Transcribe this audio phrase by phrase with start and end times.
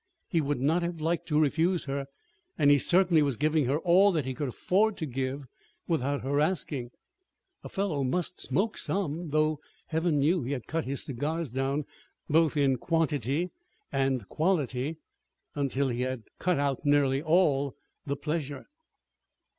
[0.27, 2.07] He would not have liked to refuse her;
[2.57, 5.45] and he certainly was giving her all that he could afford to give,
[5.87, 6.89] without her asking.
[7.63, 9.59] A fellow must smoke some though
[9.89, 11.85] Heaven knew he had cut his cigars down,
[12.27, 13.51] both in quantity
[13.91, 14.97] and quality,
[15.53, 17.75] until he had cut out nearly all
[18.07, 18.65] the pleasure!